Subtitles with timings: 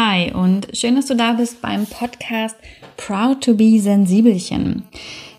[0.00, 2.54] Hi und schön, dass du da bist beim Podcast
[2.96, 4.84] Proud to be Sensibelchen,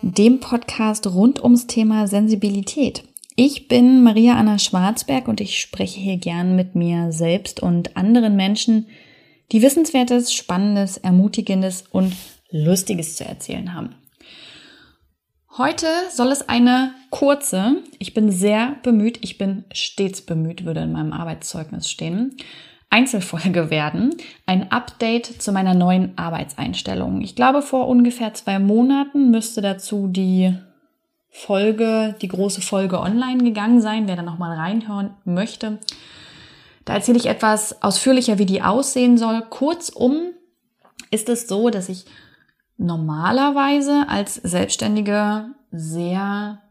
[0.02, 3.06] dem Podcast rund ums Thema Sensibilität.
[3.38, 8.36] Ich bin Maria Anna Schwarzberg und ich spreche hier gern mit mir selbst und anderen
[8.36, 8.88] Menschen,
[9.54, 12.14] die Wissenswertes, Spannendes, Ermutigendes und
[12.52, 13.96] Lustiges zu erzählen haben.
[15.58, 20.92] Heute soll es eine kurze, ich bin sehr bemüht, ich bin stets bemüht, würde in
[20.92, 22.36] meinem Arbeitszeugnis stehen,
[22.90, 24.16] Einzelfolge werden.
[24.46, 27.22] Ein Update zu meiner neuen Arbeitseinstellung.
[27.22, 30.56] Ich glaube, vor ungefähr zwei Monaten müsste dazu die
[31.30, 35.78] Folge, die große Folge online gegangen sein, wer da nochmal reinhören möchte.
[36.86, 39.44] Da erzähle ich etwas ausführlicher, wie die aussehen soll.
[39.50, 40.34] Kurzum
[41.12, 42.06] ist es so, dass ich
[42.78, 46.64] normalerweise als Selbstständige sehr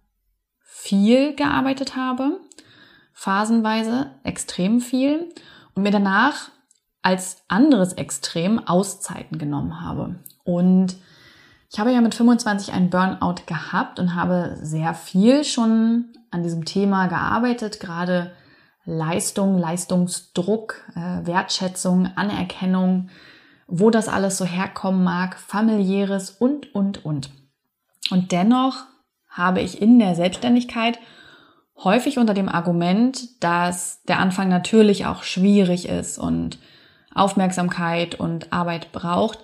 [0.65, 2.41] viel gearbeitet habe,
[3.13, 5.29] phasenweise extrem viel
[5.83, 6.51] mir danach
[7.03, 10.17] als anderes Extrem Auszeiten genommen habe.
[10.45, 10.97] Und
[11.71, 16.65] ich habe ja mit 25 einen Burnout gehabt und habe sehr viel schon an diesem
[16.65, 18.33] Thema gearbeitet, gerade
[18.85, 23.11] Leistung, Leistungsdruck, äh, Wertschätzung, Anerkennung,
[23.67, 27.31] wo das alles so herkommen mag, familiäres und, und, und.
[28.11, 28.85] Und dennoch
[29.29, 30.99] habe ich in der Selbstständigkeit
[31.83, 36.59] häufig unter dem Argument, dass der Anfang natürlich auch schwierig ist und
[37.15, 39.41] Aufmerksamkeit und Arbeit braucht,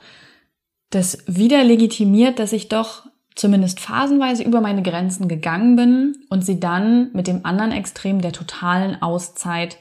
[0.91, 6.61] das wieder legitimiert, dass ich doch zumindest phasenweise über meine Grenzen gegangen bin und sie
[6.61, 9.79] dann mit dem anderen Extrem der totalen Auszeit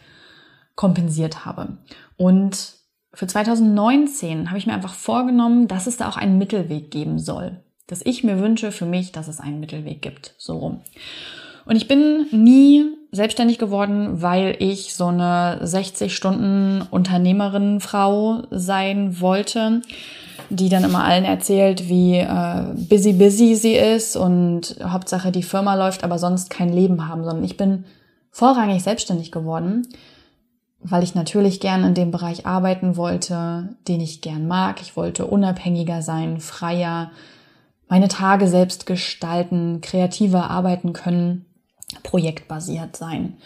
[0.76, 1.78] kompensiert habe.
[2.17, 2.73] Und
[3.14, 7.64] für 2019 habe ich mir einfach vorgenommen, dass es da auch einen Mittelweg geben soll.
[7.86, 10.34] Dass ich mir wünsche für mich, dass es einen Mittelweg gibt.
[10.40, 10.82] So rum.
[11.66, 19.22] Und ich bin nie selbstständig geworden, weil ich so eine 60 Stunden Unternehmerin Frau sein
[19.22, 19.81] wollte,
[20.50, 25.75] die dann immer allen erzählt, wie äh, busy busy sie ist und Hauptsache die Firma
[25.75, 27.86] läuft, aber sonst kein Leben haben, sondern ich bin
[28.32, 29.88] vorrangig selbstständig geworden,
[30.80, 34.82] weil ich natürlich gern in dem Bereich arbeiten wollte, den ich gern mag.
[34.82, 37.11] Ich wollte unabhängiger sein, freier,
[37.88, 41.45] meine Tage selbst gestalten, kreativer arbeiten können
[42.02, 43.37] projektbasiert sein.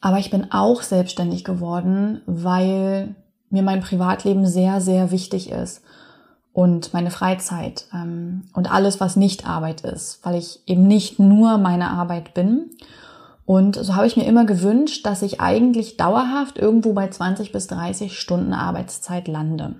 [0.00, 3.14] Aber ich bin auch selbstständig geworden, weil
[3.50, 5.82] mir mein Privatleben sehr, sehr wichtig ist
[6.52, 11.56] und meine Freizeit ähm, und alles, was nicht Arbeit ist, weil ich eben nicht nur
[11.58, 12.70] meine Arbeit bin.
[13.44, 17.66] Und so habe ich mir immer gewünscht, dass ich eigentlich dauerhaft irgendwo bei 20 bis
[17.68, 19.76] 30 Stunden Arbeitszeit lande.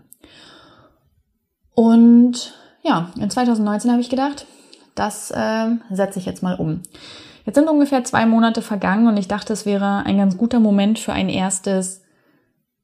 [1.74, 4.46] Und ja, in 2019 habe ich gedacht,
[4.94, 6.82] das äh, setze ich jetzt mal um.
[7.44, 10.98] Jetzt sind ungefähr zwei Monate vergangen und ich dachte, es wäre ein ganz guter Moment
[10.98, 12.02] für ein erstes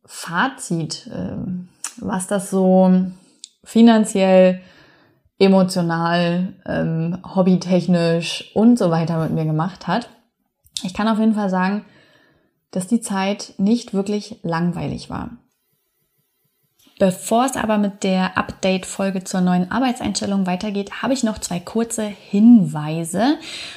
[0.04, 2.90] Fazit, ähm, was das so
[3.62, 4.60] finanziell,
[5.38, 10.08] emotional, ähm, hobbytechnisch und so weiter mit mir gemacht hat.
[10.82, 11.84] Ich kann auf jeden Fall sagen,
[12.70, 15.30] dass die Zeit nicht wirklich langweilig war.
[16.98, 22.02] Bevor es aber mit der Update-Folge zur neuen Arbeitseinstellung weitergeht, habe ich noch zwei kurze
[22.02, 23.36] Hinweise.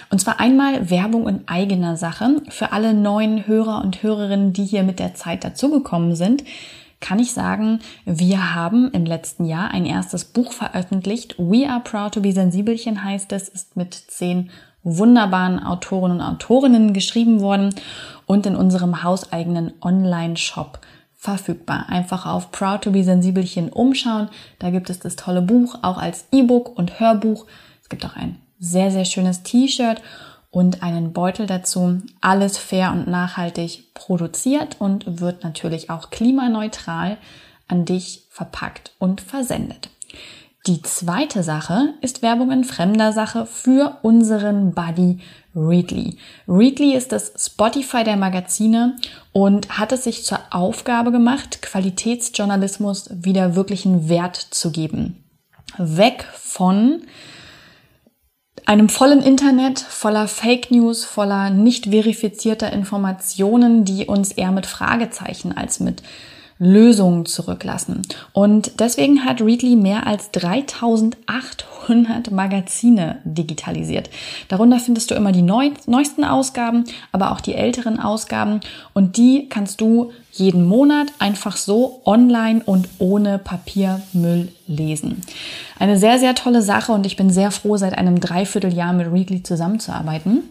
[0.09, 2.41] Und zwar einmal Werbung in eigener Sache.
[2.49, 6.43] Für alle neuen Hörer und Hörerinnen, die hier mit der Zeit dazugekommen sind,
[6.99, 11.35] kann ich sagen, wir haben im letzten Jahr ein erstes Buch veröffentlicht.
[11.37, 14.49] We Are Proud to be Sensibelchen heißt es, ist mit zehn
[14.83, 17.75] wunderbaren Autoren und Autorinnen geschrieben worden
[18.25, 20.79] und in unserem hauseigenen Online-Shop
[21.21, 21.85] verfügbar.
[21.87, 24.27] Einfach auf Proud to be Sensibelchen umschauen.
[24.57, 27.45] Da gibt es das tolle Buch auch als E-Book und Hörbuch.
[27.83, 30.01] Es gibt auch ein sehr, sehr schönes T-Shirt
[30.49, 32.01] und einen Beutel dazu.
[32.21, 37.17] Alles fair und nachhaltig produziert und wird natürlich auch klimaneutral
[37.67, 39.91] an dich verpackt und versendet.
[40.67, 45.17] Die zweite Sache ist Werbung in fremder Sache für unseren Buddy
[45.55, 46.17] Readly.
[46.47, 48.95] Readly ist das Spotify der Magazine
[49.31, 55.23] und hat es sich zur Aufgabe gemacht, Qualitätsjournalismus wieder wirklichen Wert zu geben.
[55.79, 57.01] Weg von
[58.67, 65.57] einem vollen Internet, voller Fake News, voller nicht verifizierter Informationen, die uns eher mit Fragezeichen
[65.57, 66.03] als mit
[66.63, 68.03] Lösungen zurücklassen.
[68.33, 74.11] Und deswegen hat Readly mehr als 3800 Magazine digitalisiert.
[74.47, 78.59] Darunter findest du immer die neu, neuesten Ausgaben, aber auch die älteren Ausgaben.
[78.93, 85.21] Und die kannst du jeden Monat einfach so online und ohne Papiermüll lesen.
[85.79, 89.41] Eine sehr, sehr tolle Sache und ich bin sehr froh, seit einem Dreivierteljahr mit Readly
[89.41, 90.43] zusammenzuarbeiten.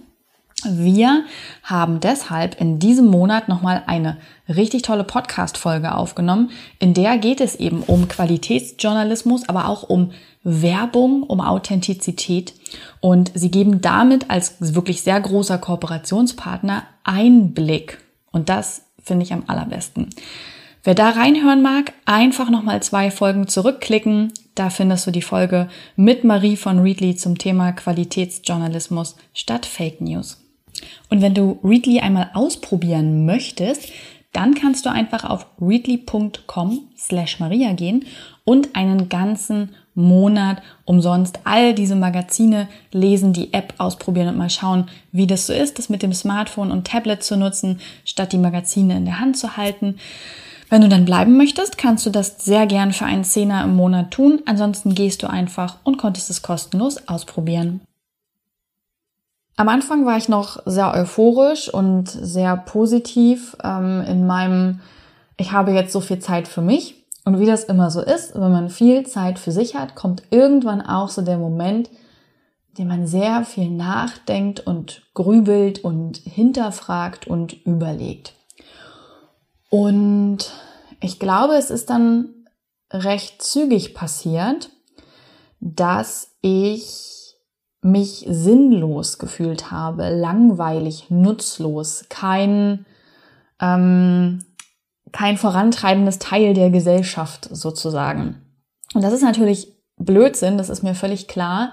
[0.64, 1.24] Wir
[1.62, 4.18] haben deshalb in diesem Monat nochmal eine
[4.48, 6.50] richtig tolle Podcast-Folge aufgenommen.
[6.78, 10.12] In der geht es eben um Qualitätsjournalismus, aber auch um
[10.42, 12.54] Werbung, um Authentizität.
[13.00, 17.98] Und sie geben damit als wirklich sehr großer Kooperationspartner Einblick.
[18.30, 20.10] Und das finde ich am allerbesten.
[20.82, 24.32] Wer da reinhören mag, einfach nochmal zwei Folgen zurückklicken.
[24.54, 30.38] Da findest du die Folge mit Marie von Readly zum Thema Qualitätsjournalismus statt Fake News.
[31.08, 33.88] Und wenn du Readly einmal ausprobieren möchtest,
[34.32, 38.04] dann kannst du einfach auf readly.com slash Maria gehen
[38.44, 44.88] und einen ganzen Monat umsonst all diese Magazine lesen, die App ausprobieren und mal schauen,
[45.10, 48.96] wie das so ist, das mit dem Smartphone und Tablet zu nutzen, statt die Magazine
[48.96, 49.96] in der Hand zu halten.
[50.68, 54.12] Wenn du dann bleiben möchtest, kannst du das sehr gern für einen Zehner im Monat
[54.12, 54.40] tun.
[54.46, 57.80] Ansonsten gehst du einfach und konntest es kostenlos ausprobieren.
[59.60, 64.80] Am Anfang war ich noch sehr euphorisch und sehr positiv ähm, in meinem,
[65.36, 67.04] ich habe jetzt so viel Zeit für mich.
[67.26, 70.80] Und wie das immer so ist, wenn man viel Zeit für sich hat, kommt irgendwann
[70.80, 71.90] auch so der Moment,
[72.78, 78.32] den man sehr viel nachdenkt und grübelt und hinterfragt und überlegt.
[79.68, 80.38] Und
[81.02, 82.30] ich glaube, es ist dann
[82.90, 84.70] recht zügig passiert,
[85.60, 87.19] dass ich
[87.82, 92.84] mich sinnlos gefühlt habe, langweilig, nutzlos, kein,
[93.60, 94.44] ähm,
[95.12, 98.36] kein vorantreibendes Teil der Gesellschaft sozusagen.
[98.94, 101.72] Und das ist natürlich Blödsinn, das ist mir völlig klar,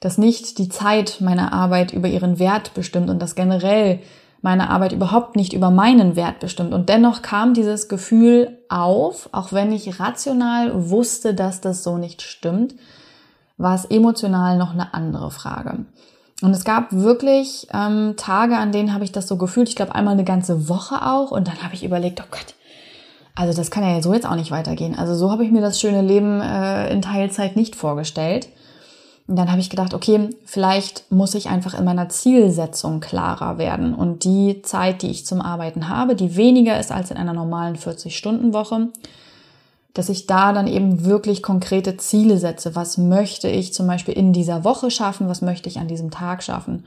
[0.00, 4.00] dass nicht die Zeit meiner Arbeit über ihren Wert bestimmt und dass generell
[4.42, 6.74] meine Arbeit überhaupt nicht über meinen Wert bestimmt.
[6.74, 12.22] Und dennoch kam dieses Gefühl auf, auch wenn ich rational wusste, dass das so nicht
[12.22, 12.74] stimmt,
[13.62, 15.86] war es emotional noch eine andere Frage.
[16.42, 19.68] Und es gab wirklich ähm, Tage, an denen habe ich das so gefühlt.
[19.68, 21.30] Ich glaube einmal eine ganze Woche auch.
[21.30, 22.54] Und dann habe ich überlegt, oh Gott,
[23.36, 24.98] also das kann ja so jetzt auch nicht weitergehen.
[24.98, 28.48] Also so habe ich mir das schöne Leben äh, in Teilzeit nicht vorgestellt.
[29.28, 33.94] Und dann habe ich gedacht, okay, vielleicht muss ich einfach in meiner Zielsetzung klarer werden.
[33.94, 37.76] Und die Zeit, die ich zum Arbeiten habe, die weniger ist als in einer normalen
[37.76, 38.88] 40-Stunden-Woche,
[39.94, 42.74] dass ich da dann eben wirklich konkrete Ziele setze.
[42.74, 45.28] Was möchte ich zum Beispiel in dieser Woche schaffen?
[45.28, 46.86] Was möchte ich an diesem Tag schaffen?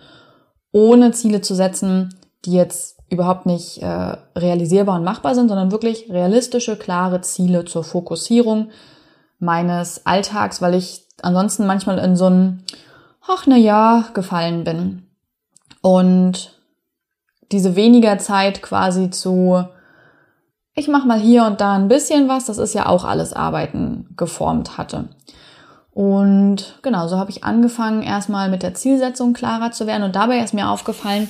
[0.72, 2.16] Ohne Ziele zu setzen,
[2.46, 7.84] die jetzt überhaupt nicht äh, realisierbar und machbar sind, sondern wirklich realistische, klare Ziele zur
[7.84, 8.69] Fokussierung
[9.40, 12.63] meines Alltags, weil ich ansonsten manchmal in so ein,
[13.28, 15.04] ach na ja, gefallen bin.
[15.81, 16.60] Und
[17.51, 19.66] diese weniger Zeit quasi zu
[20.75, 24.10] ich mache mal hier und da ein bisschen was, das ist ja auch alles Arbeiten
[24.18, 25.07] geformt hatte.
[25.92, 30.04] Und genau, so habe ich angefangen, erstmal mit der Zielsetzung klarer zu werden.
[30.04, 31.30] Und dabei ist mir aufgefallen,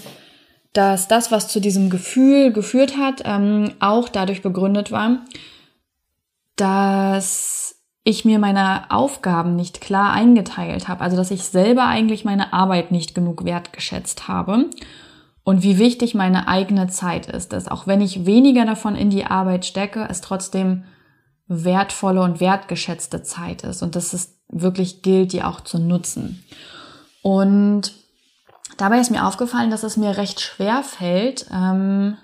[0.74, 5.19] dass das, was zu diesem Gefühl geführt hat, ähm, auch dadurch begründet war,
[6.56, 11.01] dass ich mir meine Aufgaben nicht klar eingeteilt habe.
[11.01, 14.65] Also dass ich selber eigentlich meine Arbeit nicht genug wertgeschätzt habe
[15.45, 19.25] und wie wichtig meine eigene Zeit ist, dass auch wenn ich weniger davon in die
[19.25, 20.86] Arbeit stecke, es trotzdem
[21.47, 26.44] wertvolle und wertgeschätzte Zeit ist und dass es wirklich gilt, die auch zu nutzen.
[27.21, 27.94] Und
[28.77, 32.18] dabei ist mir aufgefallen, dass es mir recht schwer fällt, ähm,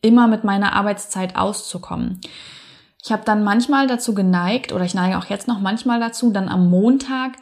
[0.00, 2.20] immer mit meiner Arbeitszeit auszukommen.
[3.02, 6.48] Ich habe dann manchmal dazu geneigt, oder ich neige auch jetzt noch manchmal dazu, dann
[6.48, 7.32] am Montag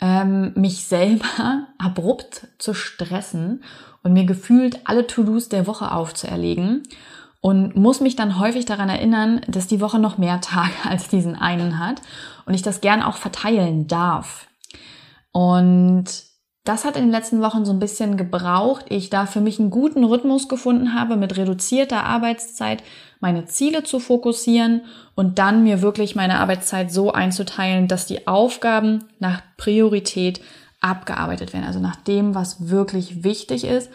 [0.00, 3.62] ähm, mich selber abrupt zu stressen
[4.02, 6.82] und mir gefühlt alle To-Dos der Woche aufzuerlegen
[7.40, 11.36] und muss mich dann häufig daran erinnern, dass die Woche noch mehr Tage als diesen
[11.36, 12.00] einen hat
[12.46, 14.46] und ich das gern auch verteilen darf.
[15.32, 16.04] Und
[16.64, 18.86] das hat in den letzten Wochen so ein bisschen gebraucht.
[18.88, 22.82] Ich da für mich einen guten Rhythmus gefunden habe, mit reduzierter Arbeitszeit
[23.24, 24.82] meine Ziele zu fokussieren
[25.14, 30.42] und dann mir wirklich meine Arbeitszeit so einzuteilen, dass die Aufgaben nach Priorität
[30.82, 33.88] abgearbeitet werden, also nach dem, was wirklich wichtig ist.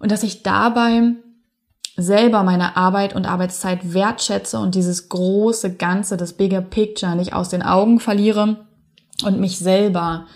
[0.00, 1.12] Und dass ich dabei
[1.96, 7.50] selber meine Arbeit und Arbeitszeit wertschätze und dieses große Ganze, das Bigger Picture nicht aus
[7.50, 8.66] den Augen verliere
[9.24, 10.26] und mich selber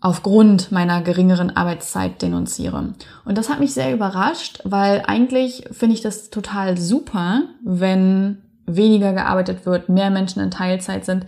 [0.00, 2.94] aufgrund meiner geringeren Arbeitszeit denunziere.
[3.24, 9.12] Und das hat mich sehr überrascht, weil eigentlich finde ich das total super, wenn weniger
[9.12, 11.26] gearbeitet wird, mehr Menschen in Teilzeit sind,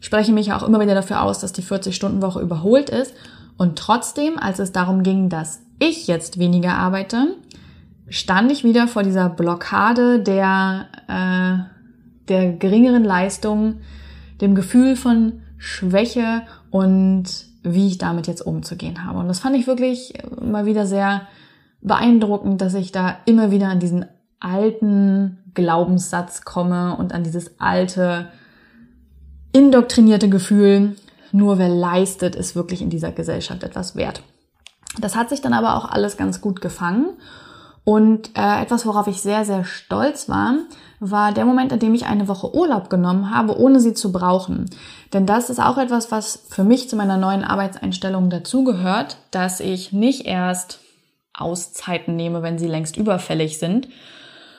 [0.00, 3.14] spreche mich auch immer wieder dafür aus, dass die 40-Stunden-Woche überholt ist.
[3.56, 7.34] Und trotzdem, als es darum ging, dass ich jetzt weniger arbeite,
[8.08, 13.78] stand ich wieder vor dieser Blockade der, äh, der geringeren Leistung,
[14.40, 17.24] dem Gefühl von Schwäche und
[17.62, 19.18] wie ich damit jetzt umzugehen habe.
[19.18, 21.22] Und das fand ich wirklich mal wieder sehr
[21.80, 24.06] beeindruckend, dass ich da immer wieder an diesen
[24.40, 28.28] alten Glaubenssatz komme und an dieses alte,
[29.52, 30.96] indoktrinierte Gefühl,
[31.32, 34.22] nur wer leistet, ist wirklich in dieser Gesellschaft etwas wert.
[35.00, 37.10] Das hat sich dann aber auch alles ganz gut gefangen.
[37.84, 40.56] Und äh, etwas, worauf ich sehr, sehr stolz war,
[41.00, 44.70] war der Moment, in dem ich eine Woche Urlaub genommen habe, ohne sie zu brauchen.
[45.12, 49.92] Denn das ist auch etwas, was für mich zu meiner neuen Arbeitseinstellung dazugehört, dass ich
[49.92, 50.80] nicht erst
[51.34, 53.88] Auszeiten nehme, wenn sie längst überfällig sind,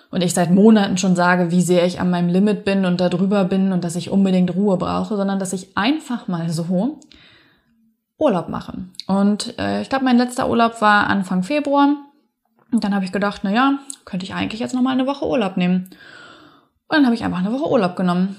[0.09, 3.09] und ich seit Monaten schon sage, wie sehr ich an meinem Limit bin und da
[3.09, 6.99] drüber bin und dass ich unbedingt Ruhe brauche, sondern dass ich einfach mal so
[8.17, 8.73] Urlaub mache.
[9.07, 11.95] Und äh, ich glaube, mein letzter Urlaub war Anfang Februar.
[12.71, 15.27] Und dann habe ich gedacht, na ja, könnte ich eigentlich jetzt noch mal eine Woche
[15.27, 15.89] Urlaub nehmen.
[16.87, 18.37] Und dann habe ich einfach eine Woche Urlaub genommen.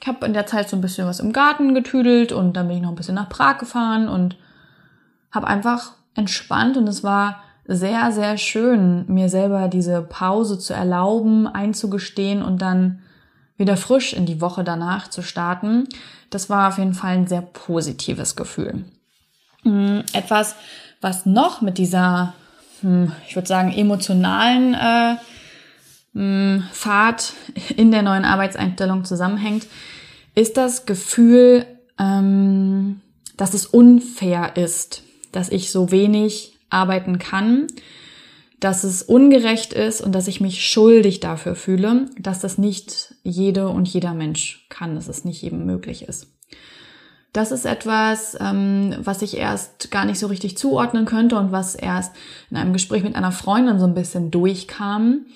[0.00, 2.76] Ich habe in der Zeit so ein bisschen was im Garten getüdelt und dann bin
[2.76, 4.36] ich noch ein bisschen nach Prag gefahren und
[5.30, 11.46] habe einfach entspannt und es war sehr, sehr schön, mir selber diese Pause zu erlauben,
[11.46, 13.00] einzugestehen und dann
[13.56, 15.88] wieder frisch in die Woche danach zu starten.
[16.30, 18.84] Das war auf jeden Fall ein sehr positives Gefühl.
[19.62, 20.56] Mm, etwas,
[21.00, 22.34] was noch mit dieser,
[22.80, 25.16] hm, ich würde sagen, emotionalen äh,
[26.14, 27.34] hm, Fahrt
[27.76, 29.66] in der neuen Arbeitseinstellung zusammenhängt,
[30.34, 31.66] ist das Gefühl,
[31.98, 33.00] ähm,
[33.36, 35.02] dass es unfair ist,
[35.32, 37.66] dass ich so wenig arbeiten kann,
[38.60, 43.68] dass es ungerecht ist und dass ich mich schuldig dafür fühle, dass das nicht jede
[43.68, 46.28] und jeder Mensch kann, dass es nicht jedem möglich ist.
[47.32, 51.74] Das ist etwas, ähm, was ich erst gar nicht so richtig zuordnen könnte und was
[51.74, 52.14] erst
[52.50, 55.26] in einem Gespräch mit einer Freundin so ein bisschen durchkam,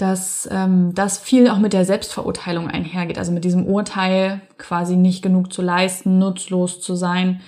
[0.00, 5.22] dass ähm, das viel auch mit der Selbstverurteilung einhergeht, also mit diesem Urteil, quasi nicht
[5.22, 7.40] genug zu leisten, nutzlos zu sein,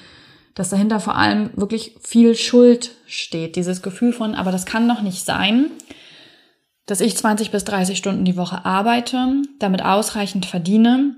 [0.54, 3.56] dass dahinter vor allem wirklich viel Schuld steht.
[3.56, 5.70] Dieses Gefühl von, aber das kann doch nicht sein,
[6.84, 11.16] dass ich 20 bis 30 Stunden die Woche arbeite, damit ausreichend verdiene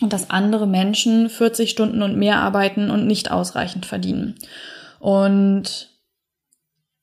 [0.00, 4.36] und dass andere Menschen 40 Stunden und mehr arbeiten und nicht ausreichend verdienen.
[4.98, 5.90] Und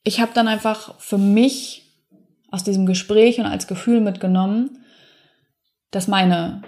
[0.03, 1.86] ich habe dann einfach für mich
[2.51, 4.79] aus diesem Gespräch und als Gefühl mitgenommen,
[5.91, 6.61] dass meine,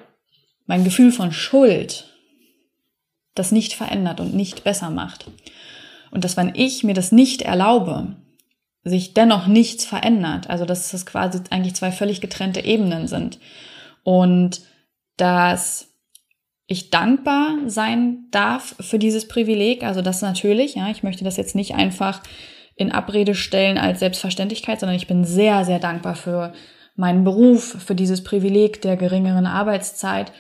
[0.66, 2.06] mein Gefühl von Schuld
[3.36, 5.30] das nicht verändert und nicht besser macht.
[6.12, 8.16] Und dass wenn ich mir das nicht erlaube,
[8.84, 13.40] sich dennoch nichts verändert, also dass es quasi eigentlich zwei völlig getrennte Ebenen sind
[14.04, 14.62] und
[15.18, 15.88] dass
[16.66, 21.56] ich dankbar sein darf für dieses Privileg, also das natürlich, ja, ich möchte das jetzt
[21.56, 22.22] nicht einfach
[22.80, 26.54] in Abrede stellen als Selbstverständlichkeit, sondern ich bin sehr, sehr dankbar für
[26.96, 30.32] meinen Beruf, für dieses Privileg der geringeren Arbeitszeit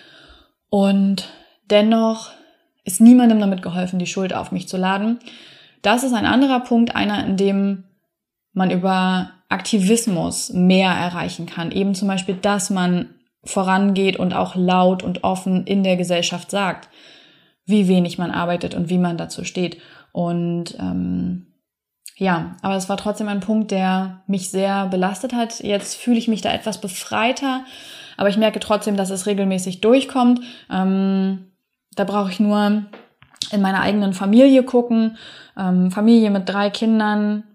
[0.69, 1.29] und
[1.69, 2.31] dennoch
[2.85, 5.19] ist niemandem damit geholfen, die Schuld auf mich zu laden.
[5.81, 7.83] Das ist ein anderer Punkt, einer, in dem
[8.53, 11.71] man über Aktivismus mehr erreichen kann.
[11.71, 16.89] Eben zum Beispiel, dass man vorangeht und auch laut und offen in der Gesellschaft sagt,
[17.65, 19.77] wie wenig man arbeitet und wie man dazu steht.
[20.13, 21.48] Und ähm,
[22.19, 25.61] ja, aber es war trotzdem ein Punkt, der mich sehr belastet hat.
[25.61, 27.63] Jetzt fühle ich mich da etwas befreiter,
[28.17, 30.41] aber ich merke trotzdem, dass es regelmäßig durchkommt.
[30.69, 31.45] Ähm,
[31.95, 32.83] da brauche ich nur
[33.51, 35.17] in meiner eigenen Familie gucken.
[35.57, 37.45] Ähm, Familie mit drei Kindern,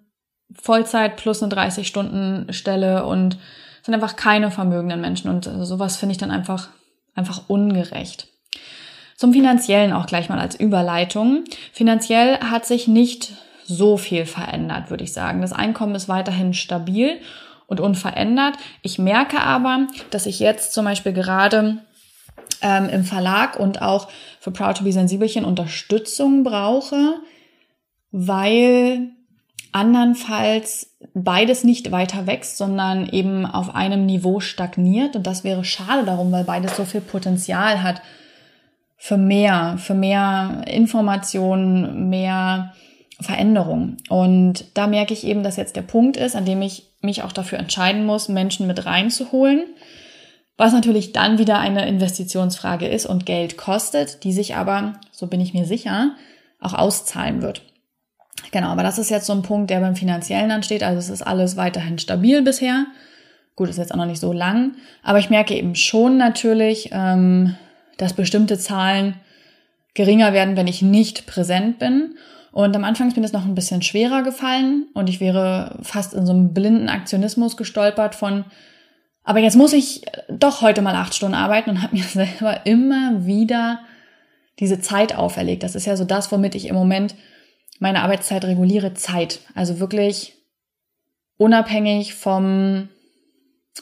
[0.55, 3.37] Vollzeit plus eine 30-Stunden-Stelle und
[3.83, 5.29] sind einfach keine vermögenden Menschen.
[5.29, 6.69] Und äh, sowas finde ich dann einfach,
[7.15, 8.29] einfach ungerecht.
[9.15, 11.45] Zum Finanziellen auch gleich mal als Überleitung.
[11.75, 13.35] Finanziell hat sich nicht
[13.67, 15.41] so viel verändert, würde ich sagen.
[15.41, 17.21] Das Einkommen ist weiterhin stabil
[17.67, 18.57] und unverändert.
[18.83, 21.79] Ich merke aber, dass ich jetzt zum Beispiel gerade
[22.63, 24.09] ähm, im Verlag und auch
[24.41, 27.21] für Proud to be Sensibelchen Unterstützung brauche,
[28.11, 29.11] weil
[29.73, 35.17] andernfalls beides nicht weiter wächst, sondern eben auf einem Niveau stagniert.
[35.17, 38.01] Und das wäre schade darum, weil beides so viel Potenzial hat
[38.97, 42.73] für mehr, für mehr Informationen, mehr
[43.25, 43.97] Veränderung.
[44.09, 47.33] Und da merke ich eben, dass jetzt der Punkt ist, an dem ich mich auch
[47.33, 49.65] dafür entscheiden muss, Menschen mit reinzuholen
[50.57, 55.41] was natürlich dann wieder eine Investitionsfrage ist und Geld kostet, die sich aber, so bin
[55.41, 56.15] ich mir sicher,
[56.61, 57.63] auch auszahlen wird.
[58.53, 60.83] Genau, aber das ist jetzt so ein Punkt, der beim Finanziellen ansteht.
[60.83, 62.87] Also es ist alles weiterhin stabil bisher.
[63.57, 67.55] Gut, ist jetzt auch noch nicht so lang, aber ich merke eben schon natürlich, ähm,
[67.99, 69.15] dass bestimmte Zahlen
[69.95, 72.17] geringer werden, wenn ich nicht präsent bin.
[72.55, 76.15] Und am Anfang ist mir das noch ein bisschen schwerer gefallen und ich wäre fast
[76.15, 78.45] in so einem blinden Aktionismus gestolpert von,
[79.25, 83.27] aber jetzt muss ich doch heute mal acht Stunden arbeiten und habe mir selber immer
[83.27, 83.81] wieder
[84.61, 85.65] diese Zeit auferlegt.
[85.65, 87.17] Das ist ja so das, womit ich im Moment
[87.81, 89.41] meine Arbeitszeit reguliere, Zeit.
[89.57, 90.35] Also wirklich
[91.37, 92.89] unabhängig vom,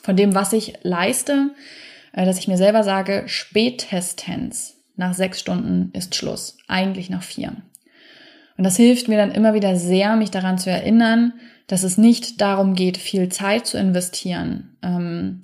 [0.03, 1.51] von dem, was ich leiste,
[2.15, 6.57] äh, dass ich mir selber sage, spätestens nach sechs Stunden ist Schluss.
[6.69, 7.53] Eigentlich nach vier.
[8.63, 11.33] Und das hilft mir dann immer wieder sehr, mich daran zu erinnern,
[11.67, 15.43] dass es nicht darum geht, viel Zeit zu investieren, ähm,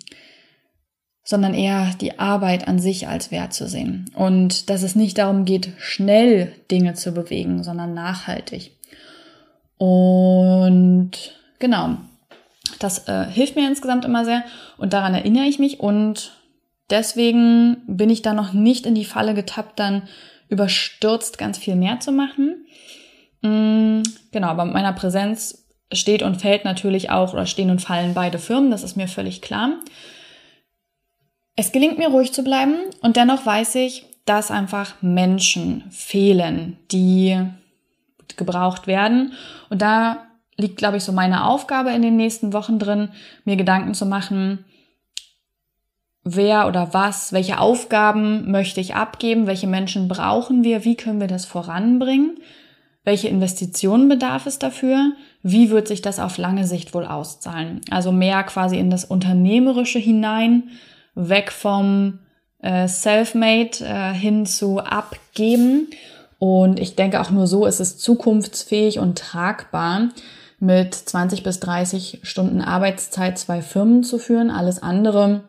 [1.25, 4.09] sondern eher die Arbeit an sich als Wert zu sehen.
[4.15, 8.71] Und dass es nicht darum geht, schnell Dinge zu bewegen, sondern nachhaltig.
[9.79, 11.11] Und
[11.59, 11.97] genau,
[12.79, 14.45] das äh, hilft mir insgesamt immer sehr
[14.77, 16.35] und daran erinnere ich mich und
[16.89, 20.03] deswegen bin ich da noch nicht in die Falle getappt, dann
[20.49, 22.65] überstürzt ganz viel mehr zu machen.
[23.43, 24.03] Mm,
[24.33, 28.39] genau, aber mit meiner Präsenz steht und fällt natürlich auch oder stehen und fallen beide
[28.39, 29.75] Firmen, das ist mir völlig klar.
[31.57, 37.39] Es gelingt mir ruhig zu bleiben und dennoch weiß ich, dass einfach Menschen fehlen, die
[38.37, 39.33] gebraucht werden.
[39.71, 40.27] Und da
[40.57, 43.09] liegt, glaube ich, so meine Aufgabe in den nächsten Wochen drin,
[43.45, 44.65] mir Gedanken zu machen,
[46.25, 51.29] wer oder was, welche Aufgaben möchte ich abgeben, welche Menschen brauchen wir, wie können wir
[51.29, 52.39] das voranbringen,
[53.09, 55.13] welche Investitionen bedarf es dafür,
[55.43, 57.81] wie wird sich das auf lange Sicht wohl auszahlen.
[57.91, 60.65] Also mehr quasi in das Unternehmerische hinein,
[61.15, 62.19] weg vom
[62.61, 65.89] äh, Selfmade äh, hin zu abgeben.
[66.39, 70.11] Und ich denke auch nur so ist es zukunftsfähig und tragbar
[70.61, 74.51] mit 20 bis 30 Stunden Arbeitszeit zwei Firmen zu führen.
[74.51, 75.45] Alles andere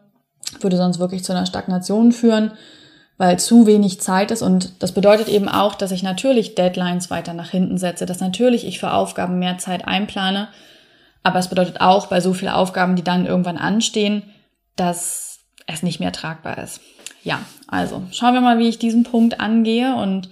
[0.62, 2.54] würde sonst wirklich zu einer Stagnation führen,
[3.20, 4.42] weil zu wenig Zeit ist.
[4.42, 8.66] Und das bedeutet eben auch, dass ich natürlich Deadlines weiter nach hinten setze, dass natürlich
[8.66, 10.48] ich für Aufgaben mehr Zeit einplane.
[11.22, 14.24] Aber es bedeutet auch bei so vielen Aufgaben, die dann irgendwann anstehen,
[14.78, 16.80] dass es nicht mehr tragbar ist.
[17.22, 20.30] Ja, also schauen wir mal, wie ich diesen Punkt angehe und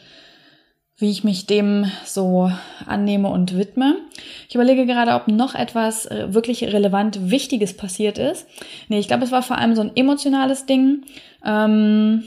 [0.95, 2.49] wie ich mich dem so
[2.85, 3.97] annehme und widme.
[4.47, 8.47] Ich überlege gerade, ob noch etwas äh, wirklich relevant Wichtiges passiert ist.
[8.87, 11.03] Nee, ich glaube, es war vor allem so ein emotionales Ding.
[11.45, 12.23] Ähm,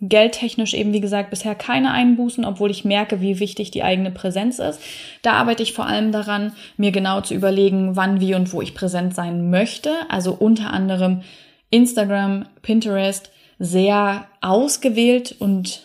[0.00, 4.58] geldtechnisch eben, wie gesagt, bisher keine Einbußen, obwohl ich merke, wie wichtig die eigene Präsenz
[4.58, 4.80] ist.
[5.22, 8.74] Da arbeite ich vor allem daran, mir genau zu überlegen, wann, wie und wo ich
[8.74, 9.90] präsent sein möchte.
[10.08, 11.22] Also unter anderem
[11.70, 15.82] Instagram, Pinterest, sehr ausgewählt und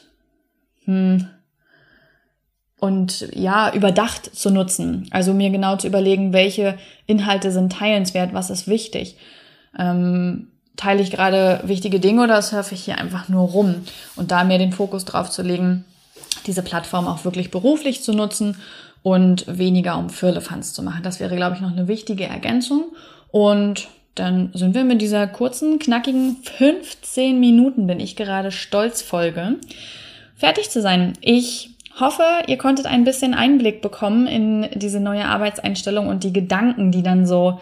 [0.86, 1.28] hm,
[2.80, 5.08] und ja, überdacht zu nutzen.
[5.12, 9.18] Also mir genau zu überlegen, welche Inhalte sind teilenswert, was ist wichtig.
[9.78, 13.76] Ähm, teile ich gerade wichtige Dinge oder surfe ich hier einfach nur rum?
[14.16, 15.86] Und da mir den Fokus drauf zu legen,
[16.46, 18.58] diese Plattform auch wirklich beruflich zu nutzen
[19.04, 21.04] und weniger um Firlefanz zu machen.
[21.04, 22.86] Das wäre, glaube ich, noch eine wichtige Ergänzung.
[23.32, 29.58] Und dann sind wir mit dieser kurzen, knackigen 15 Minuten, bin ich gerade stolz Folge,
[30.36, 31.14] fertig zu sein.
[31.22, 36.92] Ich hoffe, ihr konntet ein bisschen Einblick bekommen in diese neue Arbeitseinstellung und die Gedanken,
[36.92, 37.60] die dann so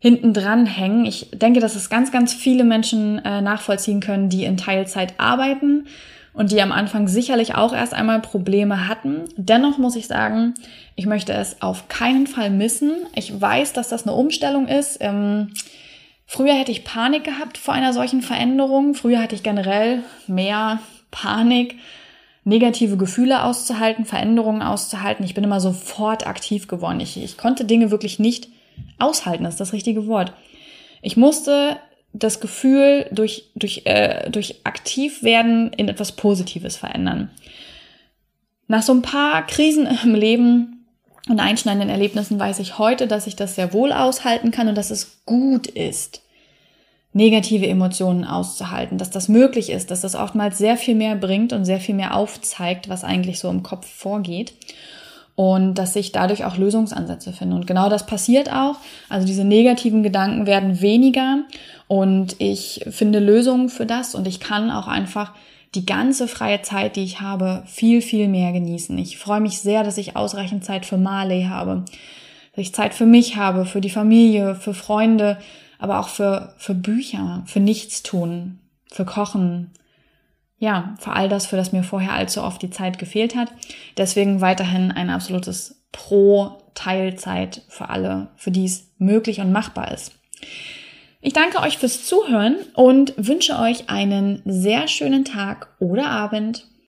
[0.00, 1.04] hinten dran hängen.
[1.04, 5.86] Ich denke, dass es ganz, ganz viele Menschen äh, nachvollziehen können, die in Teilzeit arbeiten
[6.32, 9.24] und die am Anfang sicherlich auch erst einmal Probleme hatten.
[9.36, 10.54] Dennoch muss ich sagen,
[10.96, 12.92] ich möchte es auf keinen Fall missen.
[13.14, 14.98] Ich weiß, dass das eine Umstellung ist.
[15.00, 15.52] Ähm,
[16.26, 18.94] früher hätte ich Panik gehabt vor einer solchen Veränderung.
[18.94, 21.76] Früher hatte ich generell mehr Panik
[22.44, 25.26] negative Gefühle auszuhalten, Veränderungen auszuhalten.
[25.26, 27.00] Ich bin immer sofort aktiv geworden.
[27.00, 28.48] Ich, ich konnte Dinge wirklich nicht
[28.98, 30.32] aushalten, ist das richtige Wort.
[31.02, 31.78] Ich musste
[32.12, 37.30] das Gefühl durch, durch, äh, durch aktiv werden in etwas Positives verändern.
[38.66, 40.86] Nach so ein paar Krisen im Leben
[41.28, 44.90] und einschneidenden Erlebnissen weiß ich heute, dass ich das sehr wohl aushalten kann und dass
[44.90, 46.22] es gut ist,
[47.12, 51.64] negative Emotionen auszuhalten, dass das möglich ist, dass das oftmals sehr viel mehr bringt und
[51.64, 54.52] sehr viel mehr aufzeigt, was eigentlich so im Kopf vorgeht
[55.40, 57.54] und dass sich dadurch auch Lösungsansätze finden.
[57.54, 58.76] Und genau das passiert auch.
[59.08, 61.44] Also diese negativen Gedanken werden weniger
[61.88, 65.32] und ich finde Lösungen für das und ich kann auch einfach
[65.74, 68.98] die ganze freie Zeit, die ich habe, viel, viel mehr genießen.
[68.98, 71.86] Ich freue mich sehr, dass ich ausreichend Zeit für Marley habe,
[72.54, 75.38] dass ich Zeit für mich habe, für die Familie, für Freunde,
[75.78, 78.58] aber auch für, für Bücher, für Nichtstun,
[78.92, 79.70] für Kochen.
[80.60, 83.50] Ja, für all das, für das mir vorher allzu oft die Zeit gefehlt hat.
[83.96, 90.12] Deswegen weiterhin ein absolutes Pro-Teilzeit für alle, für die es möglich und machbar ist.
[91.22, 96.66] Ich danke euch fürs Zuhören und wünsche euch einen sehr schönen Tag oder Abend